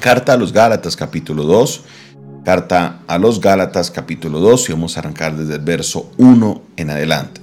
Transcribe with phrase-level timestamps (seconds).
[0.00, 1.82] Carta a los Gálatas capítulo 2.
[2.44, 6.90] Carta a los Gálatas capítulo 2 y vamos a arrancar desde el verso 1 en
[6.90, 7.40] adelante.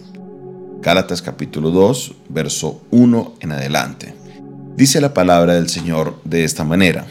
[0.82, 4.16] Gálatas capítulo 2, verso 1 en adelante.
[4.76, 7.06] Dice la palabra del Señor de esta manera.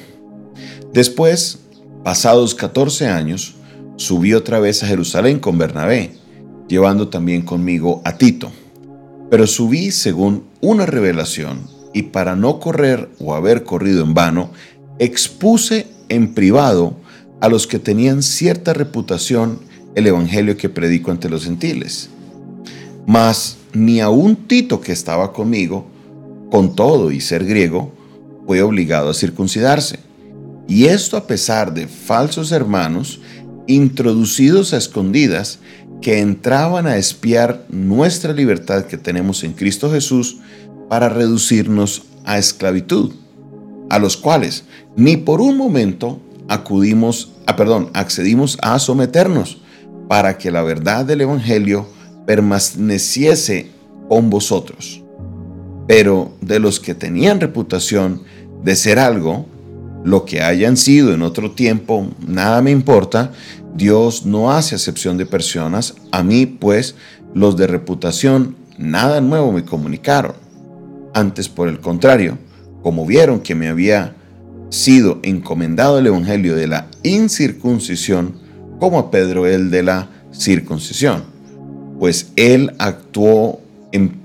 [0.92, 1.60] Después,
[2.04, 3.54] pasados 14 años,
[3.96, 6.14] subí otra vez a Jerusalén con Bernabé,
[6.68, 8.50] llevando también conmigo a Tito.
[9.30, 11.60] Pero subí según una revelación
[11.92, 14.50] y para no correr o haber corrido en vano,
[15.00, 16.94] expuse en privado
[17.40, 19.58] a los que tenían cierta reputación
[19.96, 22.10] el evangelio que predico ante los gentiles.
[23.06, 25.86] Mas ni aun Tito que estaba conmigo,
[26.50, 27.92] con todo y ser griego,
[28.46, 30.00] fue obligado a circuncidarse.
[30.68, 33.20] Y esto a pesar de falsos hermanos
[33.66, 35.60] introducidos a escondidas
[36.02, 40.38] que entraban a espiar nuestra libertad que tenemos en Cristo Jesús
[40.88, 43.12] para reducirnos a esclavitud,
[43.90, 44.64] a los cuales
[44.96, 49.60] ni por un momento acudimos, a, ah, perdón, accedimos a someternos
[50.08, 51.86] para que la verdad del Evangelio
[52.26, 53.70] permaneciese
[54.08, 55.02] con vosotros.
[55.86, 58.22] Pero de los que tenían reputación
[58.64, 59.46] de ser algo,
[60.04, 63.32] lo que hayan sido en otro tiempo, nada me importa,
[63.74, 66.94] Dios no hace acepción de personas, a mí pues
[67.34, 70.34] los de reputación nada nuevo me comunicaron.
[71.14, 72.38] Antes por el contrario,
[72.82, 74.14] como vieron que me había
[74.70, 78.34] sido encomendado el Evangelio de la incircuncisión,
[78.78, 81.24] como a Pedro el de la circuncisión,
[81.98, 83.60] pues él actuó
[83.92, 84.20] en,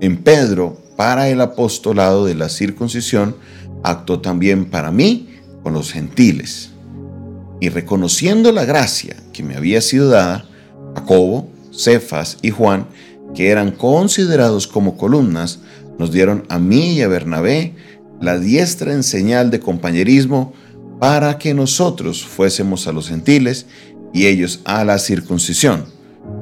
[0.00, 3.36] en Pedro para el apostolado de la circuncisión,
[3.82, 5.28] actuó también para mí
[5.62, 6.70] con los gentiles.
[7.60, 10.46] Y reconociendo la gracia que me había sido dada,
[10.94, 12.86] Jacobo, Cefas y Juan,
[13.34, 15.60] que eran considerados como columnas,
[15.98, 17.74] nos dieron a mí y a Bernabé
[18.20, 20.52] la diestra en señal de compañerismo
[20.98, 23.66] para que nosotros fuésemos a los gentiles
[24.12, 25.84] y ellos a la circuncisión.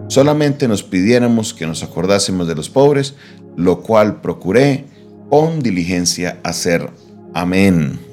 [0.08, 3.14] Solamente nos pidiéramos que nos acordásemos de los pobres,
[3.56, 4.84] lo cual procuré
[5.30, 6.90] con diligencia hacer.
[7.34, 8.11] Amén.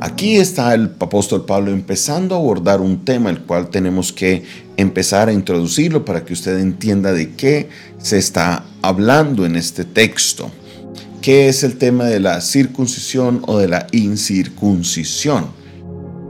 [0.00, 4.44] Aquí está el apóstol Pablo empezando a abordar un tema el cual tenemos que
[4.76, 10.52] empezar a introducirlo para que usted entienda de qué se está hablando en este texto.
[11.20, 15.46] ¿Qué es el tema de la circuncisión o de la incircuncisión?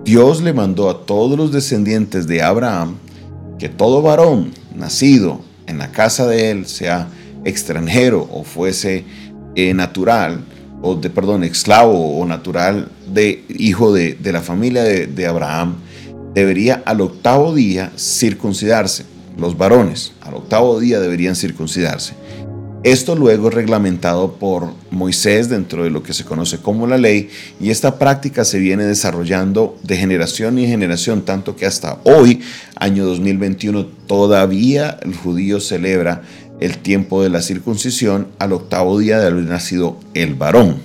[0.03, 2.97] Dios le mandó a todos los descendientes de Abraham
[3.59, 7.09] que todo varón nacido en la casa de él, sea
[7.45, 9.05] extranjero o fuese
[9.55, 10.41] eh, natural,
[10.83, 15.77] o de, perdón, esclavo o natural de hijo de, la familia de, de Abraham,
[16.35, 19.05] debería al octavo día circuncidarse.
[19.37, 22.15] Los varones al octavo día deberían circuncidarse.
[22.85, 27.29] Esto luego es reglamentado por Moisés dentro de lo que se conoce como la ley
[27.61, 32.41] y esta práctica se viene desarrollando de generación en generación, tanto que hasta hoy,
[32.77, 36.23] año 2021, todavía el judío celebra
[36.61, 40.77] el tiempo de la circuncisión al octavo día de haber nacido el varón.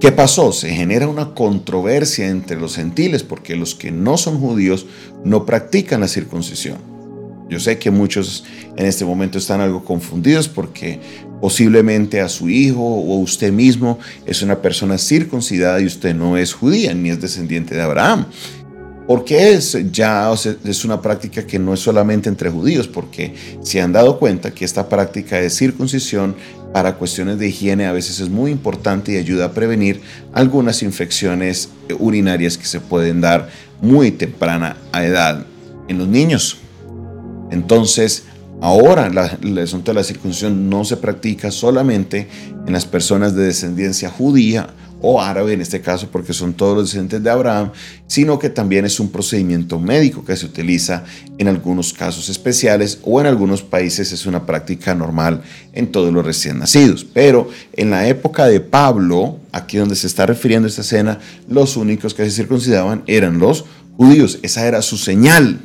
[0.00, 0.52] ¿Qué pasó?
[0.52, 4.86] Se genera una controversia entre los gentiles porque los que no son judíos
[5.24, 6.78] no practican la circuncisión.
[7.48, 8.44] Yo sé que muchos
[8.76, 11.00] en este momento están algo confundidos porque
[11.40, 16.52] posiblemente a su hijo o usted mismo es una persona circuncidada y usted no es
[16.52, 18.26] judía ni es descendiente de Abraham.
[19.06, 23.92] Porque es ya es una práctica que no es solamente entre judíos, porque se han
[23.92, 26.36] dado cuenta que esta práctica de circuncisión
[26.72, 30.00] para cuestiones de higiene a veces es muy importante y ayuda a prevenir
[30.32, 31.68] algunas infecciones
[31.98, 35.44] urinarias que se pueden dar muy temprana a edad
[35.88, 36.58] en los niños.
[37.50, 38.24] Entonces,
[38.60, 39.08] ahora
[39.42, 42.28] el asunto de la circuncisión no se practica solamente
[42.66, 44.68] en las personas de descendencia judía
[45.02, 47.72] o árabe en este caso porque son todos los descendientes de Abraham,
[48.06, 51.04] sino que también es un procedimiento médico que se utiliza
[51.38, 55.42] en algunos casos especiales o en algunos países es una práctica normal
[55.72, 57.04] en todos los recién nacidos.
[57.04, 62.14] Pero en la época de Pablo, aquí donde se está refiriendo esta escena, los únicos
[62.14, 63.64] que se circuncidaban eran los
[63.96, 65.60] judíos, esa era su señal.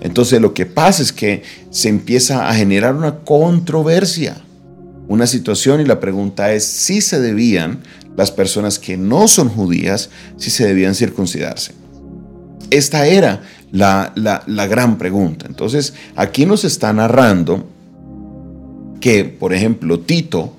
[0.00, 4.36] Entonces lo que pasa es que se empieza a generar una controversia,
[5.08, 7.80] una situación y la pregunta es si se debían
[8.18, 11.70] las personas que no son judías si se debían circuncidarse.
[12.68, 15.46] Esta era la, la, gran pregunta.
[15.46, 17.68] Entonces, aquí nos está narrando
[19.00, 20.52] que, por ejemplo, Tito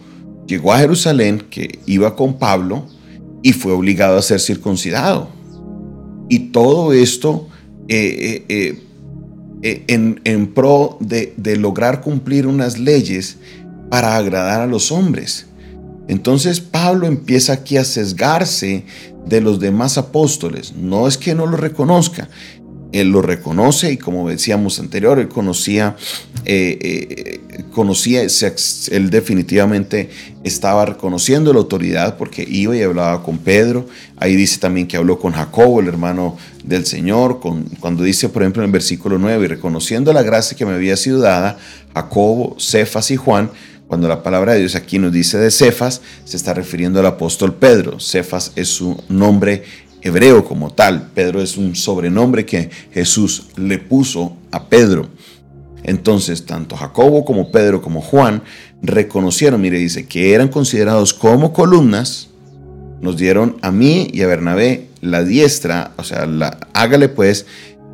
[0.48, 2.86] llegó a Jerusalén, que iba con Pablo,
[3.44, 5.28] y fue obligado a ser circuncidado.
[6.30, 7.50] Y todo esto
[7.90, 8.84] eh, eh,
[9.64, 13.36] eh, en, en, pro de, de lograr cumplir unas leyes
[13.90, 15.49] para agradar a los hombres.
[16.10, 18.84] Entonces Pablo empieza aquí a sesgarse
[19.28, 20.74] de los demás apóstoles.
[20.76, 22.28] No es que no lo reconozca,
[22.92, 25.96] él lo reconoce y como decíamos anterior, él conocía,
[26.46, 30.10] eh, eh, conocía, él definitivamente
[30.44, 33.86] estaba reconociendo la autoridad porque iba y hablaba con Pedro.
[34.18, 37.40] Ahí dice también que habló con Jacobo, el hermano del Señor,
[37.80, 40.98] cuando dice, por ejemplo, en el versículo 9, y reconociendo la gracia que me había
[40.98, 41.60] sido dada,
[41.94, 43.52] Jacobo, Cefas y Juan,
[43.90, 47.56] cuando la palabra de Dios aquí nos dice de Cefas, se está refiriendo al apóstol
[47.56, 48.00] Pedro.
[48.00, 49.64] Cefas es su nombre
[50.04, 51.10] hebreo como tal.
[51.16, 55.10] Pedro es un sobrenombre que Jesús le puso a Pedro.
[55.82, 58.44] Entonces, tanto Jacobo como Pedro como Juan
[58.84, 62.30] reconocieron, mire, dice, que eran considerados como columnas,
[63.02, 67.48] nos dieron a mí y a Bernabé la diestra, o sea, la, hágale pues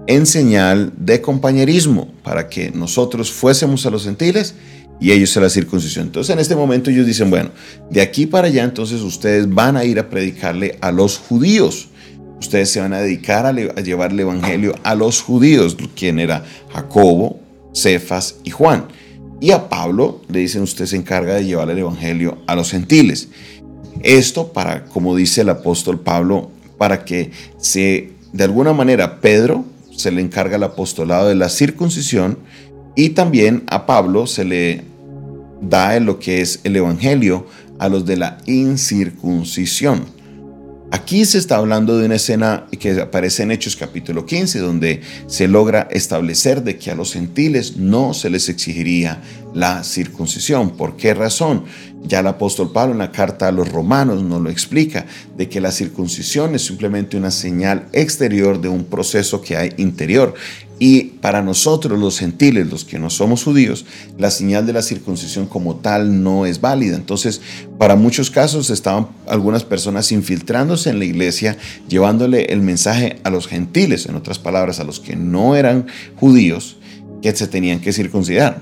[0.07, 4.55] en señal de compañerismo para que nosotros fuésemos a los gentiles
[4.99, 6.07] y ellos a la circuncisión.
[6.07, 7.51] Entonces en este momento ellos dicen, bueno,
[7.89, 11.89] de aquí para allá entonces ustedes van a ir a predicarle a los judíos.
[12.39, 17.39] Ustedes se van a dedicar a, llevar el evangelio a los judíos, quien era Jacobo,
[17.73, 18.85] Cefas y Juan.
[19.39, 23.29] Y a Pablo le dicen, usted se encarga de llevar el evangelio a los gentiles.
[24.01, 29.65] Esto para, como dice el apóstol Pablo, para que se, de alguna manera, Pedro
[29.95, 32.37] se le encarga el apostolado de la circuncisión
[32.95, 34.83] y también a Pablo se le
[35.61, 37.45] da lo que es el Evangelio
[37.79, 40.15] a los de la incircuncisión.
[40.91, 45.47] Aquí se está hablando de una escena que aparece en Hechos capítulo 15, donde se
[45.47, 49.21] logra establecer de que a los gentiles no se les exigiría
[49.53, 50.77] la circuncisión.
[50.77, 51.65] ¿Por qué razón?
[52.03, 55.05] Ya el apóstol Pablo en la carta a los romanos nos lo explica,
[55.35, 60.35] de que la circuncisión es simplemente una señal exterior de un proceso que hay interior.
[60.77, 63.85] Y para nosotros los gentiles, los que no somos judíos,
[64.17, 66.97] la señal de la circuncisión como tal no es válida.
[66.97, 67.39] Entonces,
[67.77, 71.57] para muchos casos estaban algunas personas infiltrándose en la iglesia,
[71.87, 75.87] llevándole el mensaje a los gentiles, en otras palabras, a los que no eran
[76.17, 76.77] judíos,
[77.21, 78.61] que se tenían que circuncidar.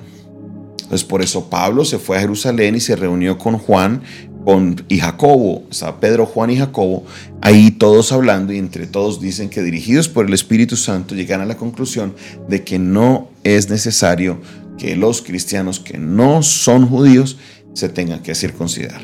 [0.83, 4.03] Entonces, por eso Pablo se fue a Jerusalén y se reunió con Juan,
[4.43, 7.05] con, y Jacobo, sea, Pedro, Juan y Jacobo,
[7.41, 11.45] ahí todos hablando y entre todos dicen que dirigidos por el Espíritu Santo llegan a
[11.45, 12.13] la conclusión
[12.47, 14.41] de que no es necesario
[14.77, 17.37] que los cristianos que no son judíos
[17.73, 19.01] se tengan que circuncidar.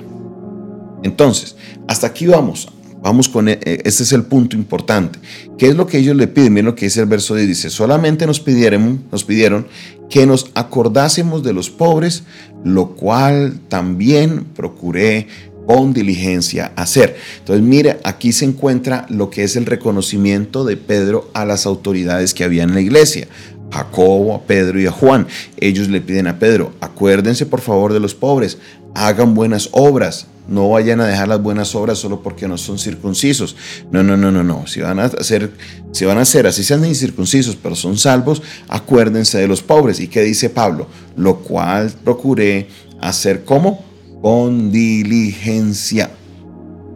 [1.04, 1.56] Entonces,
[1.88, 2.70] hasta aquí vamos.
[3.02, 5.20] Vamos con, este es el punto importante.
[5.58, 6.54] ¿Qué es lo que ellos le piden?
[6.54, 7.48] Miren lo que dice el verso 10.
[7.48, 9.68] Dice, solamente nos pidieron, nos pidieron
[10.10, 12.24] que nos acordásemos de los pobres,
[12.64, 15.28] lo cual también procuré
[15.66, 17.16] con diligencia hacer.
[17.38, 22.34] Entonces, mire, aquí se encuentra lo que es el reconocimiento de Pedro a las autoridades
[22.34, 23.28] que había en la iglesia.
[23.72, 25.28] Jacobo, a Pedro y a Juan.
[25.58, 28.58] Ellos le piden a Pedro, acuérdense por favor de los pobres,
[28.96, 33.56] hagan buenas obras, no vayan a dejar las buenas obras solo porque no son circuncisos.
[33.92, 34.66] No, no, no, no, no.
[34.68, 35.52] Si van a hacer,
[35.92, 40.00] si van a hacer así sean incircuncisos, pero son salvos, acuérdense de los pobres.
[40.00, 40.88] ¿Y qué dice Pablo?
[41.16, 42.68] Lo cual procuré
[43.00, 43.86] hacer como
[44.22, 46.10] con diligencia.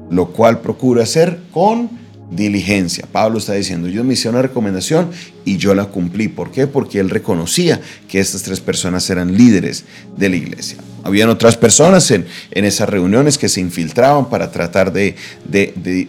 [0.09, 1.89] Lo cual procuro hacer con
[2.31, 3.07] diligencia.
[3.11, 5.11] Pablo está diciendo, yo me hice una recomendación
[5.45, 6.27] y yo la cumplí.
[6.27, 6.65] ¿Por qué?
[6.65, 9.85] Porque él reconocía que estas tres personas eran líderes
[10.17, 10.77] de la iglesia.
[11.03, 15.15] Habían otras personas en, esas reuniones que se infiltraban para tratar de,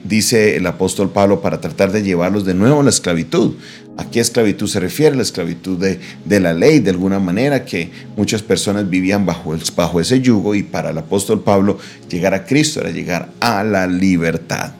[0.04, 3.54] dice el apóstol Pablo, para tratar de llevarlos de nuevo a la esclavitud.
[3.96, 5.16] ¿A qué esclavitud se refiere?
[5.16, 9.60] La esclavitud de, de, la ley, de alguna manera que muchas personas vivían bajo, el,
[9.74, 13.86] bajo ese yugo y para el apóstol Pablo llegar a Cristo era llegar a la
[13.86, 14.72] libertad.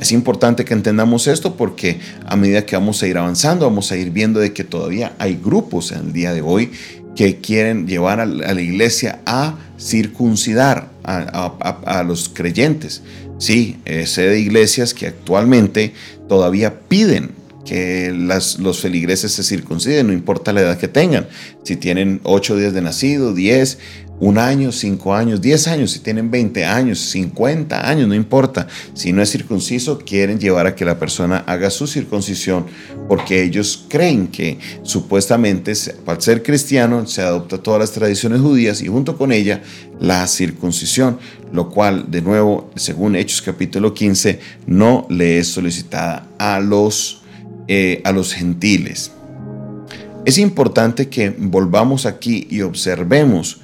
[0.00, 3.96] Es importante que entendamos esto porque a medida que vamos a ir avanzando, vamos a
[3.96, 6.70] ir viendo de que todavía hay grupos en el día de hoy
[7.16, 13.02] que quieren llevar a la iglesia a circuncidar a, los creyentes.
[13.38, 15.92] Sí, sé de iglesias que actualmente
[16.28, 17.30] todavía piden
[17.66, 21.26] que los feligreses se circunciden, no importa la edad que tengan.
[21.64, 23.78] Si tienen ocho días de nacido, 10,
[24.18, 28.66] un año, cinco años, diez años, si tienen 20 años, 50 años, no importa.
[28.94, 32.66] Si no es circunciso, quieren llevar a que la persona haga su circuncisión
[33.08, 35.72] porque ellos creen que supuestamente
[36.06, 39.62] al ser cristiano se adopta todas las tradiciones judías y junto con ella
[40.00, 41.18] la circuncisión,
[41.52, 47.15] lo cual de nuevo, según Hechos capítulo 15, no le es solicitada a los,
[47.68, 49.12] eh, a los gentiles.
[50.24, 53.60] Es importante que volvamos aquí y observemos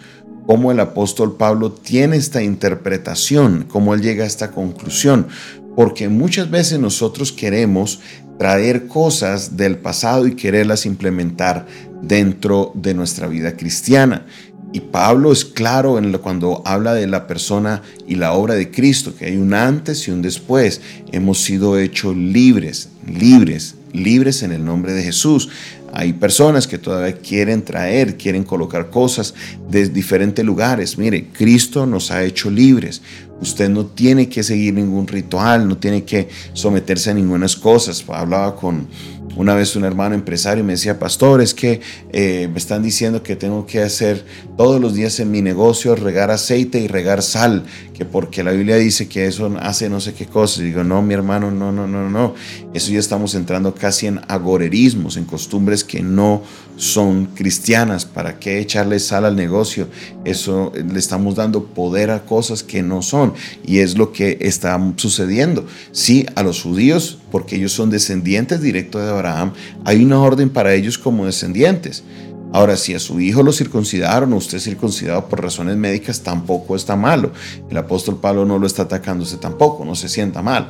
[0.46, 5.26] cómo el apóstol Pablo tiene esta interpretación, cómo él llega a esta conclusión,
[5.74, 8.00] porque muchas veces nosotros queremos
[8.38, 11.66] traer cosas del pasado y quererlas implementar
[12.02, 14.26] dentro de nuestra vida cristiana.
[14.72, 19.26] Y Pablo es claro cuando habla de la persona y la obra de Cristo, que
[19.26, 20.80] hay un antes y un después.
[21.12, 25.48] Hemos sido hechos libres, libres, libres en el nombre de Jesús.
[25.92, 29.34] Hay personas que todavía quieren traer, quieren colocar cosas
[29.70, 30.96] de diferentes lugares.
[30.96, 33.02] Mire, Cristo nos ha hecho libres.
[33.40, 38.04] Usted no tiene que seguir ningún ritual, no tiene que someterse a ninguna cosas.
[38.08, 38.86] Hablaba con,
[39.36, 41.80] una vez un hermano empresario me decía, pastor, es que
[42.12, 44.24] eh, me están diciendo que tengo que hacer
[44.56, 48.76] todos los días en mi negocio regar aceite y regar sal, que porque la Biblia
[48.76, 50.60] dice que eso hace no sé qué cosas.
[50.60, 52.34] Y digo, no, mi hermano, no, no, no, no.
[52.74, 56.42] Eso ya estamos entrando casi en agorerismos, en costumbres que no
[56.76, 58.04] son cristianas.
[58.04, 59.88] ¿Para qué echarle sal al negocio?
[60.24, 63.34] Eso le estamos dando poder a cosas que no son.
[63.64, 65.66] Y es lo que está sucediendo.
[65.92, 70.74] Sí, a los judíos, porque ellos son descendientes directos de Abraham, hay una orden para
[70.74, 72.04] ellos como descendientes.
[72.52, 77.32] Ahora, si a su hijo lo circuncidaron usted circuncidado por razones médicas, tampoco está malo.
[77.70, 80.68] El apóstol Pablo no lo está atacándose tampoco, no se sienta mal.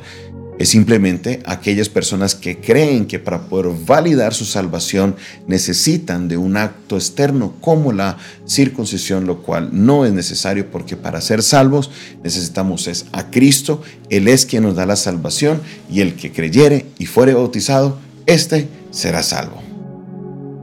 [0.59, 5.15] Es simplemente aquellas personas que creen que para poder validar su salvación
[5.47, 8.17] necesitan de un acto externo como la
[8.47, 11.89] circuncisión, lo cual no es necesario porque para ser salvos
[12.23, 15.59] necesitamos es a Cristo, Él es quien nos da la salvación
[15.91, 19.63] y el que creyere y fuere bautizado, éste será salvo.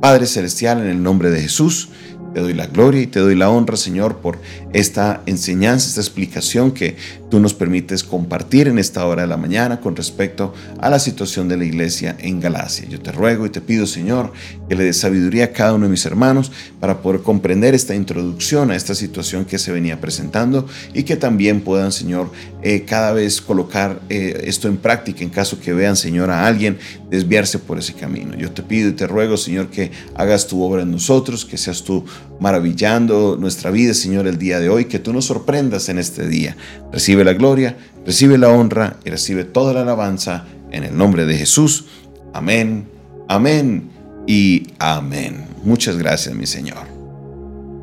[0.00, 1.90] Padre Celestial, en el nombre de Jesús,
[2.35, 4.39] te doy la gloria y te doy la honra, Señor, por
[4.73, 6.97] esta enseñanza, esta explicación que
[7.31, 11.49] tú nos permites compartir en esta hora de la mañana con respecto a la situación
[11.49, 12.89] de la iglesia en Galacia.
[12.89, 14.33] Yo te ruego y te pido, Señor,
[14.69, 18.71] que le des sabiduría a cada uno de mis hermanos para poder comprender esta introducción
[18.71, 22.31] a esta situación que se venía presentando y que también puedan, Señor,
[22.63, 26.79] eh, cada vez colocar eh, esto en práctica en caso que vean, Señor, a alguien
[27.11, 28.37] desviarse por ese camino.
[28.37, 31.83] Yo te pido y te ruego, Señor, que hagas tu obra en nosotros, que seas
[31.83, 32.05] tú
[32.38, 36.57] maravillando nuestra vida, Señor, el día de hoy, que tú nos sorprendas en este día.
[36.93, 37.76] Recibe la gloria,
[38.07, 41.87] recibe la honra y recibe toda la alabanza en el nombre de Jesús.
[42.33, 42.87] Amén,
[43.29, 43.90] amén
[44.26, 45.45] y amén.
[45.64, 46.88] Muchas gracias, mi Señor.